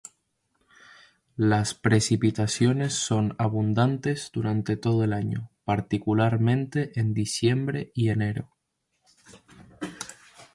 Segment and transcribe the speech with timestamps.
[1.37, 8.49] Las precipitaciones son abundantes durante todo el año, particularmente en diciembre y enero.